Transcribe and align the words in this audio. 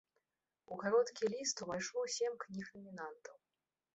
У 0.75 0.77
кароткі 0.83 1.29
ліст 1.33 1.61
увайшло 1.67 2.01
сем 2.15 2.33
кніг-намінантаў. 2.47 3.37